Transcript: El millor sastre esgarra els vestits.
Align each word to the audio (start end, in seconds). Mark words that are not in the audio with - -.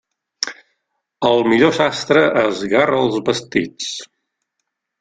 El 1.29 1.45
millor 1.51 1.75
sastre 1.81 2.25
esgarra 2.47 3.05
els 3.05 3.21
vestits. 3.31 3.95